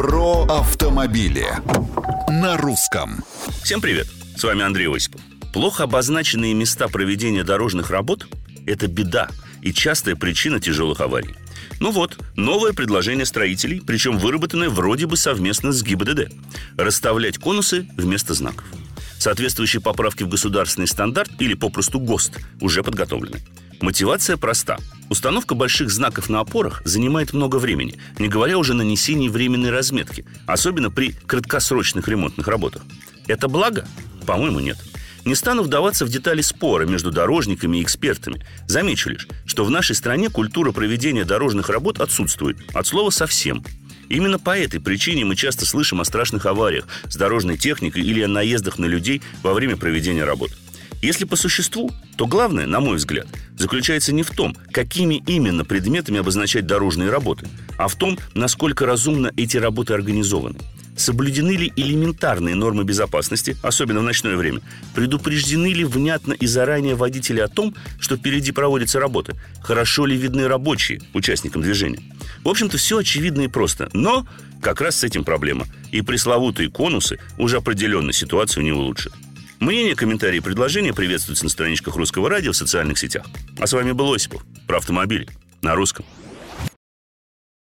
Про 0.00 0.44
автомобили 0.44 1.46
на 2.30 2.56
русском. 2.56 3.22
Всем 3.62 3.82
привет! 3.82 4.06
С 4.34 4.42
вами 4.42 4.62
Андрей 4.62 4.88
Осипов. 4.88 5.20
Плохо 5.52 5.82
обозначенные 5.82 6.54
места 6.54 6.88
проведения 6.88 7.44
дорожных 7.44 7.90
работ– 7.90 8.26
это 8.66 8.86
беда 8.86 9.28
и 9.60 9.74
частая 9.74 10.16
причина 10.16 10.58
тяжелых 10.58 11.02
аварий. 11.02 11.34
Ну 11.80 11.90
вот, 11.90 12.16
новое 12.34 12.72
предложение 12.72 13.26
строителей, 13.26 13.82
причем 13.86 14.16
выработанное 14.16 14.70
вроде 14.70 15.06
бы 15.06 15.18
совместно 15.18 15.70
с 15.70 15.82
ГИБДД– 15.82 16.32
расставлять 16.78 17.36
конусы 17.36 17.86
вместо 17.98 18.32
знаков. 18.32 18.64
Соответствующие 19.18 19.82
поправки 19.82 20.22
в 20.22 20.30
государственный 20.30 20.88
стандарт 20.88 21.30
или 21.38 21.52
попросту 21.52 22.00
ГОСТ 22.00 22.38
уже 22.62 22.82
подготовлены. 22.82 23.42
Мотивация 23.82 24.38
проста. 24.38 24.78
Установка 25.10 25.56
больших 25.56 25.90
знаков 25.90 26.28
на 26.28 26.38
опорах 26.38 26.82
занимает 26.84 27.32
много 27.32 27.56
времени, 27.56 27.98
не 28.20 28.28
говоря 28.28 28.56
уже 28.58 28.74
о 28.74 28.76
нанесении 28.76 29.28
временной 29.28 29.70
разметки, 29.70 30.24
особенно 30.46 30.88
при 30.88 31.10
краткосрочных 31.26 32.06
ремонтных 32.06 32.46
работах. 32.46 32.82
Это 33.26 33.48
благо? 33.48 33.88
По-моему, 34.24 34.60
нет. 34.60 34.78
Не 35.24 35.34
стану 35.34 35.64
вдаваться 35.64 36.06
в 36.06 36.08
детали 36.08 36.42
спора 36.42 36.86
между 36.86 37.10
дорожниками 37.10 37.78
и 37.78 37.82
экспертами. 37.82 38.46
Замечу 38.68 39.10
лишь, 39.10 39.26
что 39.46 39.64
в 39.64 39.70
нашей 39.70 39.96
стране 39.96 40.30
культура 40.30 40.70
проведения 40.70 41.24
дорожных 41.24 41.70
работ 41.70 42.00
отсутствует. 42.00 42.58
От 42.72 42.86
слова 42.86 43.10
«совсем». 43.10 43.64
Именно 44.08 44.38
по 44.38 44.56
этой 44.56 44.80
причине 44.80 45.24
мы 45.24 45.34
часто 45.34 45.66
слышим 45.66 46.00
о 46.00 46.04
страшных 46.04 46.46
авариях 46.46 46.86
с 47.08 47.16
дорожной 47.16 47.58
техникой 47.58 48.02
или 48.02 48.22
о 48.22 48.28
наездах 48.28 48.78
на 48.78 48.86
людей 48.86 49.22
во 49.42 49.54
время 49.54 49.76
проведения 49.76 50.24
работ. 50.24 50.50
Если 51.02 51.24
по 51.24 51.36
существу, 51.36 51.90
то 52.16 52.26
главное, 52.26 52.66
на 52.66 52.80
мой 52.80 52.96
взгляд, 52.96 53.26
заключается 53.56 54.12
не 54.12 54.22
в 54.22 54.30
том, 54.30 54.54
какими 54.70 55.22
именно 55.26 55.64
предметами 55.64 56.20
обозначать 56.20 56.66
дорожные 56.66 57.10
работы, 57.10 57.48
а 57.78 57.88
в 57.88 57.96
том, 57.96 58.18
насколько 58.34 58.84
разумно 58.84 59.32
эти 59.36 59.56
работы 59.56 59.94
организованы. 59.94 60.58
Соблюдены 60.96 61.52
ли 61.52 61.72
элементарные 61.76 62.54
нормы 62.54 62.84
безопасности, 62.84 63.56
особенно 63.62 64.00
в 64.00 64.02
ночное 64.02 64.36
время? 64.36 64.60
Предупреждены 64.94 65.72
ли 65.72 65.84
внятно 65.84 66.34
и 66.34 66.46
заранее 66.46 66.94
водители 66.94 67.40
о 67.40 67.48
том, 67.48 67.74
что 67.98 68.18
впереди 68.18 68.52
проводятся 68.52 69.00
работы? 69.00 69.34
Хорошо 69.62 70.04
ли 70.04 70.14
видны 70.14 70.46
рабочие 70.46 71.00
участникам 71.14 71.62
движения? 71.62 72.00
В 72.44 72.48
общем-то, 72.50 72.76
все 72.76 72.98
очевидно 72.98 73.42
и 73.42 73.48
просто. 73.48 73.88
Но 73.94 74.26
как 74.60 74.82
раз 74.82 74.96
с 74.96 75.04
этим 75.04 75.24
проблема. 75.24 75.66
И 75.90 76.02
пресловутые 76.02 76.68
конусы 76.68 77.18
уже 77.38 77.56
определенно 77.56 78.12
ситуацию 78.12 78.62
не 78.62 78.72
улучшат. 78.72 79.14
Мнения, 79.60 79.94
комментарии 79.94 80.40
предложения 80.40 80.94
приветствуются 80.94 81.44
на 81.44 81.50
страничках 81.50 81.94
Русского 81.94 82.30
радио 82.30 82.52
в 82.52 82.56
социальных 82.56 82.98
сетях. 82.98 83.26
А 83.58 83.66
с 83.66 83.72
вами 83.74 83.92
был 83.92 84.10
Осипов 84.14 84.42
про 84.66 84.78
автомобили 84.78 85.28
на 85.60 85.74
русском. 85.74 86.06